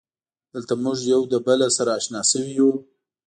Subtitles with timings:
[0.53, 2.69] دلته مونږ یو له بله سره اشنا شوي یو.